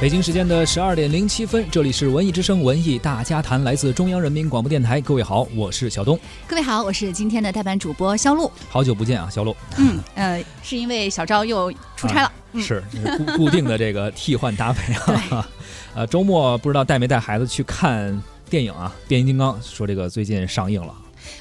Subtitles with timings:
[0.00, 4.98] 北京时间的十二点零七分，这里是文艺之声文艺大家谈，来自中央人民广播电台。
[4.98, 6.18] 各位好，我是小东。
[6.46, 8.50] 各位好，我是今天的代班主播肖璐。
[8.70, 9.54] 好久不见啊，肖璐。
[9.76, 12.82] 嗯呃，是因为小昭又出差了，嗯、是
[13.18, 15.46] 固固定的这个替换搭配啊。
[15.94, 18.90] 呃，周末不知道带没带孩子去看电影啊？
[19.06, 20.94] 变形金刚说这个最近上映了。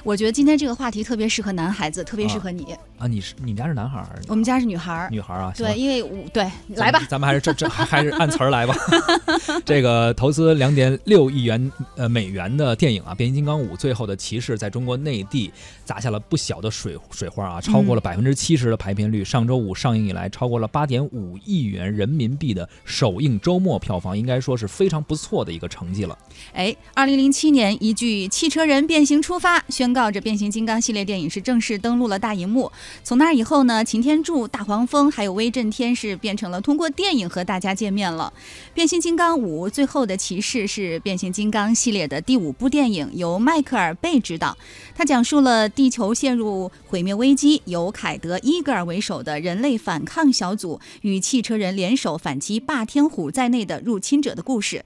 [0.04, 3.08] 我觉得今天这个话题特别适合男孩子，特别适合你啊！
[3.08, 4.20] 你是你们家是男孩儿？
[4.28, 5.10] 我们家是女孩儿。
[5.12, 5.54] 女孩儿啊？
[5.56, 8.76] 对，因为我对来吧， 咱们还是这这还是按词儿来吧。
[9.66, 15.52] 这个投资两点六亿元呃美元的电影啊，《变形金刚五：最后的骑士》在中国内地
[15.86, 19.24] 砸下了不小的水水花啊，超过了百分之七十的排片率。
[19.24, 26.18] 上周五上映以来，超过了八点五亿元人民币的首映周末票房，应该说是非常不错的一个成绩了。
[26.54, 29.64] 哎，二零零七年一句“汽车人变形出发”。
[29.80, 32.70] 宣告着变形金刚系列电影是正式登陆了大荧幕。
[33.02, 38.34] 从那以后呢，擎天柱、大黄蜂还有威震天是变成了通过电影和大家见面了。
[38.74, 44.58] 变形金刚五：最后的骑士是变形金刚系列的第五部电影，由迈克尔·贝执导。
[44.94, 54.84] 他讲述了地球陷入毁灭危机，由凯德·伊格尔为首的人类反抗小组与汽车人联手反击霸天虎在内的入侵者的故事。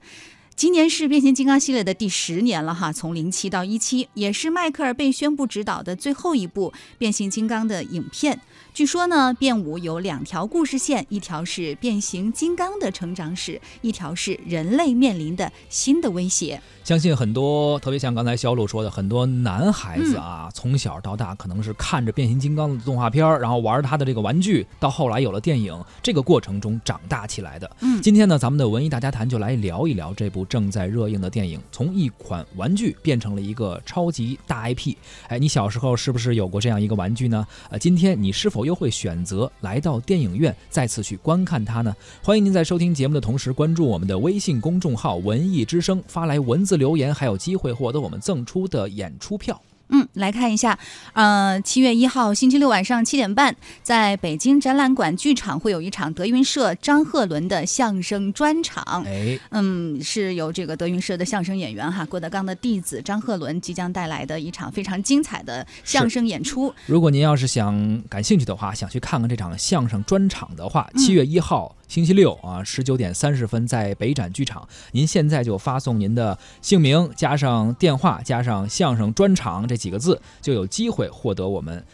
[0.56, 8.40] 今年是变形金刚系列的第十年了哈，从零七到一七，也是迈克尔·被宣布执导的最后一部变形金刚的影片。
[8.74, 16.60] 据说呢，变五有两条故事线，一条是变形金刚的成长史，一条是人类面临的新的威胁。
[16.82, 27.70] 相信很多，特别像刚才肖璐说的，很多男孩子啊，从小到大可能是看着变形金刚的动画片然后玩他的这个玩具，到后来有了电影，这个过程中长大起来的。
[27.78, 34.96] 嗯，今天呢，咱们的文艺大家谈就来聊一聊这部正在热映的电影，从一款玩具变成了一个超级大 IP。
[35.28, 37.46] 哎，你小时候是不是有过这样一个玩具呢？
[37.70, 41.94] 呃，今天你是否又会选择来到电影院再次去观看它呢？
[42.22, 49.60] 欢迎您在收听节目的同时关注我们的微信公众号“文艺之声”，发来文字留言，还有机会获得我们赠出的演出票。
[49.88, 50.78] 嗯，来看一下，
[51.12, 59.04] 呃，七月一号星期六晚上七点半，在北京展览馆剧场会有一场德云社张鹤伦的相声专场。
[59.06, 66.74] 哎，嗯，是由这个德云社的相声演员哈郭德纲的弟子张鹤伦即将带来的一场非常精彩的相声演出。
[66.86, 71.76] 如果您要是想感兴趣的话，想去看看这场相声专场的话，七月一号。
[71.94, 74.68] 星期六啊，十九点三十分在北展剧场。
[74.90, 81.84] 您现在就发送您的姓名加上电话加上相声专场这几个字，就有机会获得我们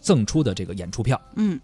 [0.00, 1.20] 赠出的这个演出票。
[1.36, 1.60] 嗯。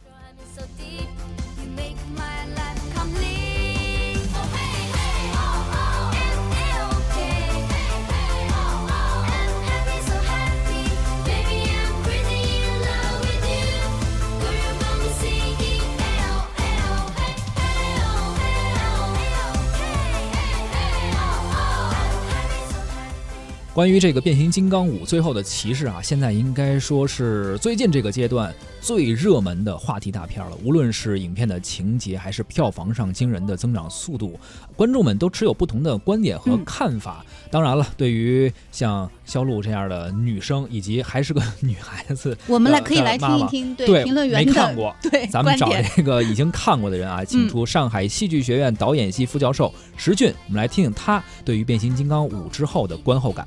[23.76, 28.50] 关于这个变形金刚五最后的骑士啊，现在应该说是最近这个阶段
[28.81, 30.56] 最热门的话题大片了。
[30.64, 34.41] 无论是影片的情节，还是票房上惊人的增长速度，
[34.76, 37.22] 观众们都持有不同的观点和看法。
[37.50, 53.46] 当然了，对于像肖璐这样的女生，以及还是个女孩子，我们来可以来听一听对评论员没看过， 对，咱们找这个已经看过的人啊，请出上海戏剧学院导演系副教授石俊，我们来听听他对于变形金刚五之后的观后感。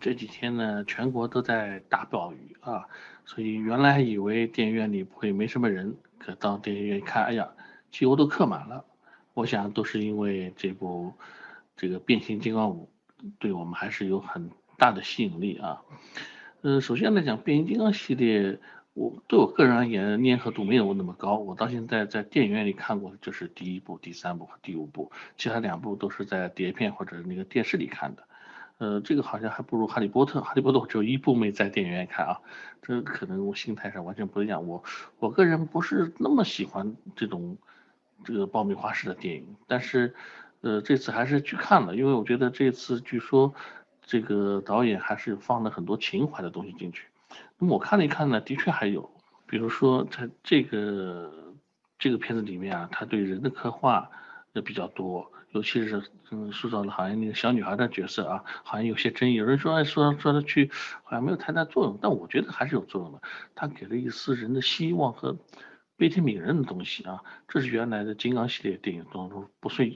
[0.00, 2.86] 这几天呢，全国都在大暴雨啊，
[3.24, 7.48] 所以原来以为电影院里不会没什么人，可到电影院一看，哎呀，
[7.90, 8.84] 几乎都客满了。
[9.34, 11.12] 我想都是因为这部
[11.76, 12.88] 这个变形金刚五
[13.38, 15.82] 对我们还是有很大的吸引力啊。
[16.62, 18.58] 呃，首先来讲，变形金刚系列，
[18.94, 21.36] 我对我个人而言粘合度没有那么高。
[21.36, 28.24] 我到现在在电影院里看过就是第一部、第三部和第五部，其他两部都是在碟片或者那个电视里看的。
[28.78, 32.40] 呃，这个好像还不如《哈利波特》，《哈利波特》只有一部没在电影院看啊，
[32.80, 34.66] 这可能我心态上完全不一样。
[34.66, 34.84] 我
[35.18, 37.58] 我个人不是那么喜欢这种
[38.24, 40.14] 这个爆米花式的电影，但是
[40.60, 43.52] 呃这次还是去看了，因为我觉得这次据说
[44.00, 47.08] 这个导演还是放了很多情怀的东西进去。
[47.58, 49.10] 那么我看了一看呢，的确还有，
[49.46, 51.52] 比如说在这个
[51.98, 54.08] 这个片子里面啊，他对人的刻画
[54.52, 55.32] 也比较多。
[55.52, 59.34] 尤其是嗯，塑造了好像那个小女孩的角色啊，好像有些争议。
[59.34, 60.70] 有人说说说的去，
[61.04, 63.20] 好像没有太大作用，但我觉得还是有作用的。
[63.54, 65.36] 他给了一丝人的希望和
[65.96, 69.90] 悲天悯人的东西啊，这是原来的金刚系列电影当中不算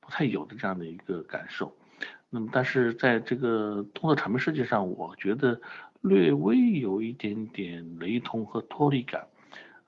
[0.00, 1.76] 不太有的这样的一个感受。
[2.30, 5.60] 那么，但是在这个动作场面设计上，我觉得
[6.00, 9.28] 略微有一点点雷同和脱离感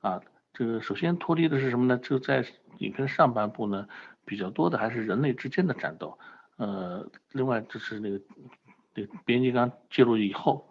[0.01, 0.21] 啊。
[0.53, 1.99] 这个首先脱离的是什么呢？
[1.99, 2.47] 就在
[2.79, 3.89] 影片上半部呢，
[4.27, 6.19] 比较多的还是人类之间的战斗。
[6.57, 8.21] 呃，另外就是那个
[8.95, 10.69] 那个变形金刚介入以后，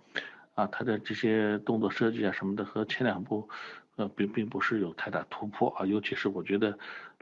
[0.53, 3.49] 啊，它的这些动作设计啊什么的和前两部，
[3.95, 6.77] 呃，并并不是有太大突破啊，尤其是我觉得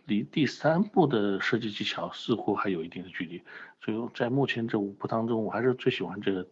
[0.06, 3.41] 离第三部的设计技巧似乎还有一定的距离。
[3.81, 6.47] 所以在目前这五部当中，我还是最喜欢这个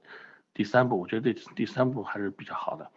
[0.53, 2.91] 第三部，我觉得这第三部还是比较好的。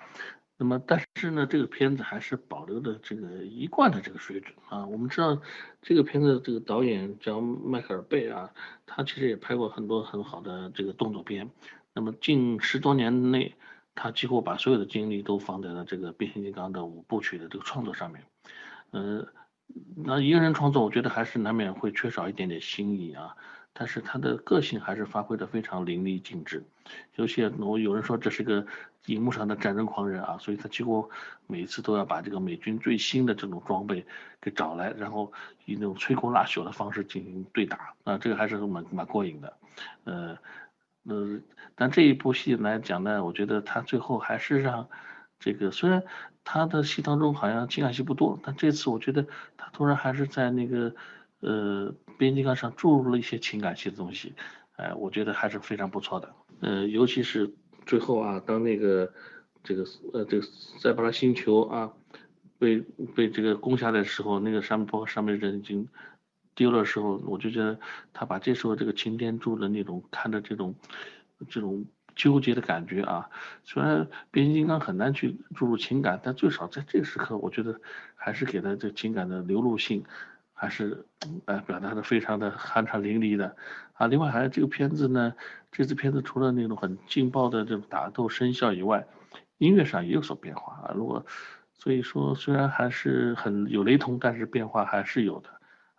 [0.56, 4.86] 那么，但是呢，这个片子还是保留的这个一贯的这个水准啊。
[4.86, 5.40] 我们知道，
[5.82, 8.50] 这个片子这个导演叫迈克尔贝啊，
[8.86, 11.50] 他其实也拍过很多很好的这个动作片。
[11.92, 13.56] 那么近十多年内，
[13.96, 18.22] 他几乎把所有的精力都放在了这个变形金刚的五部曲的这个创作上面。
[18.92, 19.26] 呃，
[19.96, 23.36] 那一个人创作，我觉得还是难免会缺少一点点新意啊。
[23.76, 26.62] 但是他的个性还是发挥的非常淋漓尽致，
[27.16, 28.64] 有些我有人说这是个
[29.06, 31.10] 荧幕上的战争狂人啊，所以他几乎
[31.48, 34.06] 每次都要把这个美军最新的这种装备
[34.40, 35.32] 给找来，然后
[35.64, 39.56] 以那种摧枯拉朽的方式进行对打啊，这个还是蛮蛮过瘾的，
[40.04, 40.38] 呃
[41.08, 41.40] 呃，
[41.74, 44.88] 但这一部戏来讲呢，我觉得他最后还是让
[45.40, 46.04] 这个虽然
[46.44, 50.94] 他的戏当中好像情感戏不多，但这次我觉得他突然还是在那个。
[51.44, 54.32] 呃，变形金刚上注入了一些情感性的东西，
[54.76, 56.34] 哎，我觉得还是非常不错的。
[56.60, 57.52] 呃，尤其是
[57.84, 59.12] 最后啊，当那个
[59.62, 60.46] 这个呃这个
[60.78, 61.92] 塞巴拉星球啊
[62.58, 62.78] 被
[63.14, 65.86] 被这个攻下来的时候，那个上面包括上面人已经
[66.54, 67.78] 丢了时候，我就觉得
[68.14, 70.74] 他把这时候这个擎天柱的那种看着这种
[71.48, 71.84] 这种
[72.16, 73.28] 纠结的感觉啊，
[73.64, 77.80] 虽然变形金刚很难去注入情感，但最少在这个时刻，我觉得
[78.14, 80.04] 还是给他这情感的流露性。
[80.64, 81.04] 还是，
[81.44, 83.54] 呃，表达的非常的酣畅淋漓的，
[83.92, 85.34] 啊，另外还有这个片子呢，
[85.70, 89.06] 这次片子除了那种很劲爆的这种打斗声效以外，
[89.58, 90.94] 音乐上也有所变化啊。
[90.94, 91.26] 如果，
[91.74, 95.50] 所以说虽然还是很有雷同，但是变化还是有的，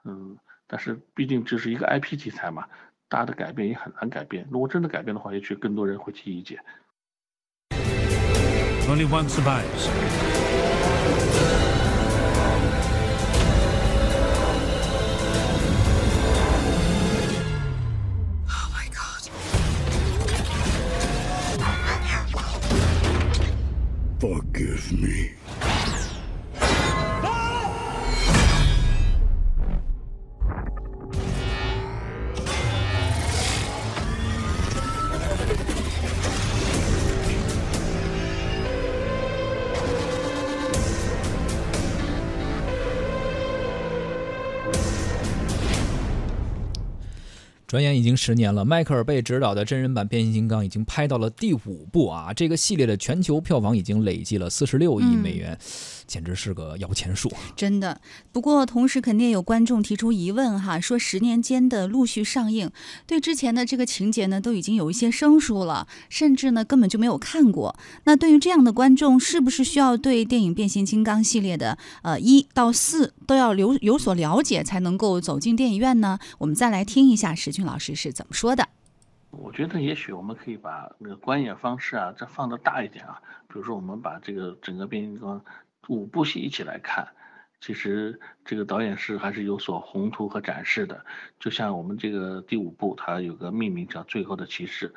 [0.04, 0.36] 嗯，
[0.66, 2.66] 但是毕竟这是一个 IP 题材嘛，
[3.08, 4.48] 大的改变也很难改变。
[4.50, 6.60] 如果真的改变的话，也许更多人会提意见。
[8.90, 9.66] Only one survive
[24.92, 25.25] with me.
[47.76, 52.34] 转眼已经十年了，迈克尔贝执导的真人版变形金刚已经拍到了第五部啊！
[52.34, 55.60] 这个系列的全球票房已经累计了四十六亿美元。
[56.08, 58.00] 简直是个摇钱树，真的。
[58.32, 62.70] 不过同时肯定有观众提出疑问哈，说十年间的陆续上映，
[63.08, 67.76] 对之前的这个情节呢都已经有一些生疏了，甚至呢根本就没有看过。
[68.04, 76.20] 那对于这样的观众，是不是需要对电影变形金刚系列的呃一到四都要有有所了解，才能够走进电影院呢？
[76.38, 78.68] 我们再来听一下石俊老师是怎么说的。
[79.32, 85.42] 我觉得也许我们可以把那个观演方式啊再放得大一点啊，比如说我们把这个整个变形金刚。
[85.88, 87.08] 五部戏一起来看，
[87.62, 91.06] 其实这个导演是还是有所宏图和展示的。
[91.40, 94.90] 就像我们这个第五部，它有个命名叫《最后的骑士》，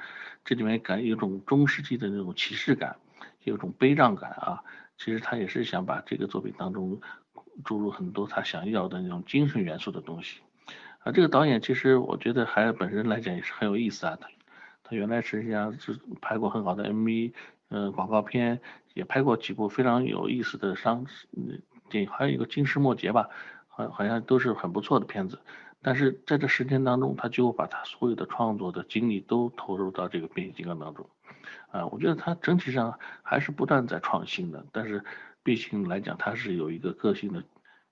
[0.44, 2.96] 这里面感有种中世纪的那种骑士感，
[3.44, 4.62] 有种悲壮感啊。
[4.96, 7.00] 其实他也是想把这个作品当中
[7.64, 10.40] 注入很多他想要的那种精神元素的东西。
[10.98, 14.18] 啊，这个导演其实我觉得还本身来讲也是很有意思啊。
[14.20, 14.28] 他
[14.82, 17.32] 他原来实际上是拍过很好的 MV，
[17.68, 18.60] 嗯，广告片。
[18.94, 21.06] 也拍过几部非常有意思的商
[21.88, 23.28] 电影，还有一个《金石末节》吧，
[23.68, 25.38] 好好像都是很不错的片子。
[25.80, 31.08] 但是在这十年当中，他就把他所有的创作的精力都投入到这个变形金刚当中。
[31.70, 35.04] 啊，我觉得他整体上还是不断在创新的，但是
[35.44, 37.44] 毕竟来讲，他是有一个个性的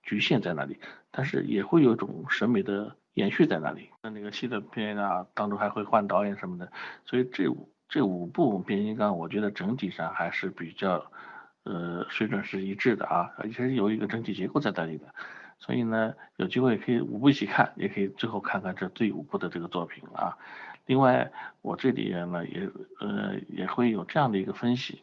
[0.03, 0.77] 局限在那里，
[1.09, 3.91] 但是也会有一种审美的延续在那里。
[4.01, 6.69] 那那个新的片啊当中还会换导演什么的，
[7.05, 7.45] 所以这。
[7.89, 11.09] 这五部变形金刚，我觉得整体上还是比较，
[11.63, 15.05] 呃，水准是一致的啊，而且是有一个整体结构在那里的，
[15.57, 20.37] 所以呢，有机会可以五部一起看，也可以最后看看这第五部的这个作品啊。
[20.85, 25.01] 另外，我这里呢也呃也会有这样的一个分析，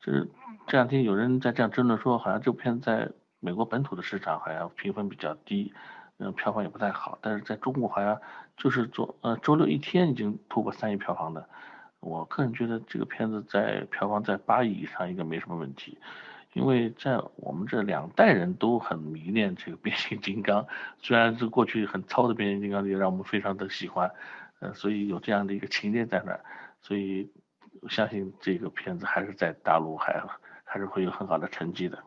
[0.00, 0.28] 就是
[0.66, 5.72] 这两天有人在这样争论说，好像这部片在美国本土的市场好像评分比较低，
[6.18, 8.20] 嗯，票房也不太好，但是在中国好像
[8.56, 11.48] 就是昨呃周六一天已经突破三亿票房的。
[12.00, 15.98] 我个人觉得这个片子在票房在八亿以上应该没什么问题，
[16.52, 20.66] 因为在我们这两代人都很迷恋这个变形金刚，
[20.98, 24.10] 虽然是过去很糙的变形金刚也让我们非常的喜欢，
[24.60, 26.40] 呃，所以有这样的一个情节在那儿，
[26.80, 27.30] 所以
[27.80, 30.22] 我相信这个片子还是在大陆还
[30.64, 32.02] 还是会有很好的成绩的。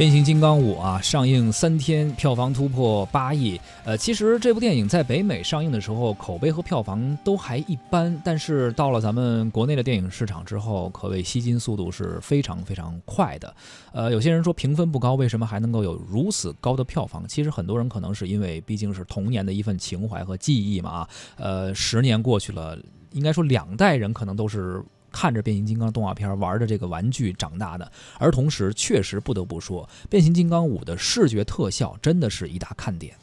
[0.00, 3.60] 变形金刚五啊，上映三天，票房突破八亿。
[3.84, 13.54] 呃，其实这部电影在北美上映的时候，口碑和票房都还一般，但是到了咱们国内的电影市场之后，可谓吸金速度是非常非常快的。
[13.92, 17.28] 呃，有些人说评分不高，为什么还能够有如此高的票房？
[17.28, 21.06] 其实很多人可能是因为毕竟是童年的一份情怀和记忆嘛。
[21.36, 22.74] 呃，十年过去了，
[23.12, 24.82] 应该说两代人可能都是。
[25.10, 33.14] 看着变形金刚动画片玩的这个玩具长大的，而同时确实不得不说，变形金刚五的视觉特效真的是一大看点。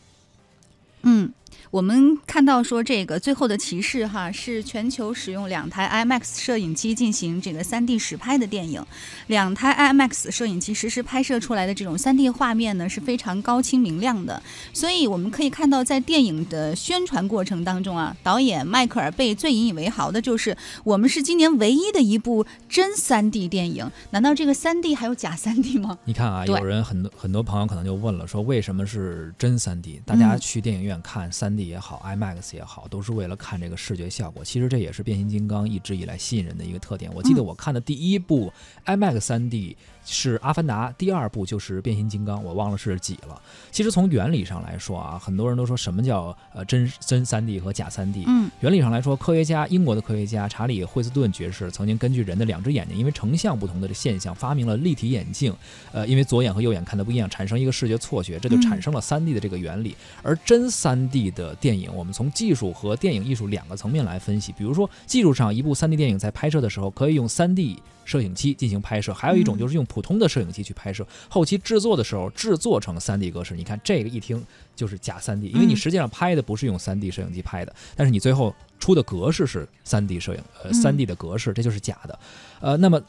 [1.03, 1.31] 嗯。
[1.69, 8.83] 我们看到说，这个最后的骑士哈是全球使用两台 IMAX 摄影机进行这个 3D 实拍的电影，
[9.27, 14.41] 两台 IMAX 摄影机实时拍摄出来的这种 3D 画面呢是非常高清明亮的。
[14.71, 23.89] 所以我们可以看到，在电影的宣传过程当中啊，导演迈克尔贝最引以为豪的就是我们是今年唯一的一部真 3D 电影。
[24.11, 25.97] 难道这个 3D 还有假 3D 吗？
[26.05, 29.99] 你看啊，有人很多很多朋友可能就问了，说为什么是真 3D？
[30.05, 31.65] 大家去电影院看 3D。
[31.65, 34.43] 也好，IMAX 也好，都是为了看这个视觉效果。
[34.43, 37.11] 其实这也是变形金刚一直以来吸引人的一个特点。
[37.13, 38.51] 我记得我看的第一部
[38.85, 39.75] IMAX 3D。
[40.07, 43.39] 是《阿凡达》第二部，就是《变形金刚》，我忘了是几了。
[43.71, 48.23] 其实从原理上来说啊，很多人都说什么叫呃真真三 D 和假三 D。
[48.25, 55.53] 嗯，原理上来说，科学家英国的科学家查理惠斯顿爵士曾经根据人的两只眼睛因为成像不同的现象，发明了立体眼镜。
[55.91, 59.95] 呃，因为左眼和右眼看的不一样，产生一个视觉错觉，这就产生了三 D 的这个原理。
[60.23, 64.51] 而真三 D 3D 的电影，我们从技术和电影艺术两个层面来分析。
[64.51, 71.05] 比如说，技术上，一部三 D 电影在拍摄的时候可以用三 D 摄影机进行拍摄，还有一种就是用普通的摄影机去拍摄。
[71.29, 74.43] 后期制作的时候制作成 3D 格式，你看这个一听
[74.75, 82.19] 就是假 3D，因为你实际上拍的不是用 3D 摄影机拍的，但是你最后出的格式是 3D 摄影呃 3D 的格式，这就是假的。
[82.59, 83.01] 呃，那么。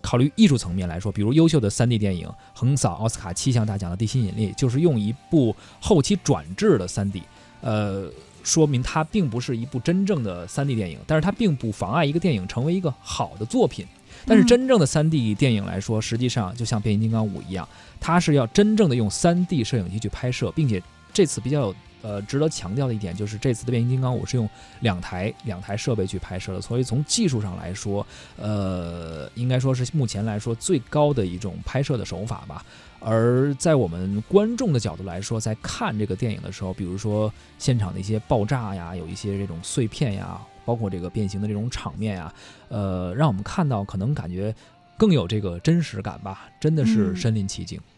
[0.00, 7.22] 考虑艺术层面来说，比如优秀的 3D 电影横扫奥斯卡七项大奖的《地心引力》，就是用一部后期转制的 3D，
[7.62, 8.10] 呃，
[8.42, 13.86] 说明它并不是一部真正的 3D 电影，但是它并不妨碍一个电影成为一个好的作品。
[14.26, 17.68] 但是真正的三 D 电影来说，实际上就像《变形金刚五》一样，
[18.00, 21.74] 它是要真正的用三 D 摄影机去拍摄，并且这次比较有。
[22.04, 24.46] 呃，值得强调的一点就是，这次的变形金刚五是用
[24.80, 32.62] 两台两台设备去拍摄的，所以从技术上来说，呃，应该说是目前来说最高的一种拍摄的手法吧。
[33.00, 42.34] 而在我们观众的角度来说，在看这个电影的时候，比如说现场的一些爆炸呀，有一些这种碎片呀，包括这个变形的这种场面啊，
[42.68, 44.54] 呃，让我们看到可能感觉
[44.96, 47.78] 更有这个真实感吧，真的是身临其境。
[47.78, 47.93] 嗯，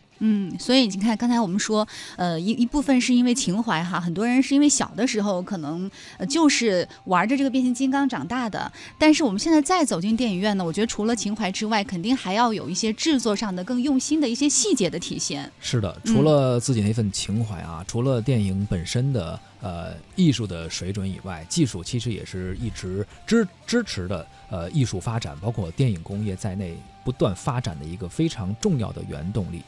[0.58, 8.70] 所以你看，刚才我们说，呃，一一部分是因为情怀哈，很多人是因为小的时候可能呃就是玩着这个变形金刚长大的。
[8.98, 15.50] 但是我们现在再走进电影院呢，我觉得除了情怀之外，肯定还要有一些制作上的更用心的一些细节的体现。
[15.60, 26.76] 是的，除了自己那份情怀啊，除了电影本身的呃艺术的水准以外，技术其实也是一直支支持的呃艺术发展，包括电影工业在内。
[27.06, 29.62] 不断发展的一个非常重要的原动力，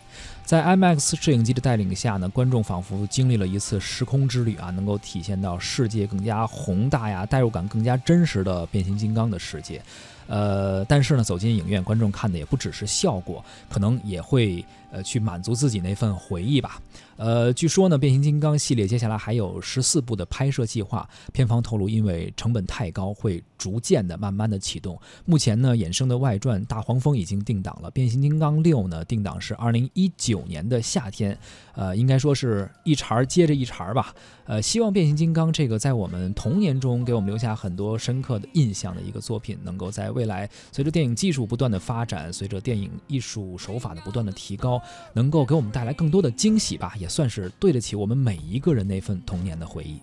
[0.44, 9.80] 在 IMAX 摄影机的带领下呢，观众仿佛经历了一次时空之旅啊，能够体现到世界更加宏大呀，代入感更加真实的变形金刚的世界。
[10.28, 16.80] 呃，但是呢，走进影院，观众看的也不只是效果，可能也会呃去满足自己那份回忆吧。
[17.16, 24.96] 呃，据说呢，变形金刚系列接下来还有十四部的拍摄计划，片方透露，因为成本太高，会逐渐的、慢慢的启动。
[25.24, 31.36] 目前呢，衍生的外传《大黄蜂》已经定档了，《变形金刚六》呢定档是二零一九年的夏天。
[31.74, 34.14] 呃，应该说是一茬接着一茬吧。
[34.48, 44.80] 呃，希望变形金刚这个在我们童年中给我们留下很多深刻的印象的一个作品，能够在未来随着电影技术不断的发展，随着电影艺术手法的不断的提高，
[45.12, 50.00] 能够给我们带来更多的惊喜吧，也算是对得起我们每一个人那份童年的回忆。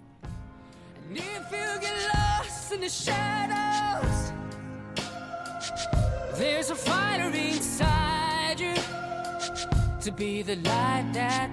[10.05, 11.49] to be the light that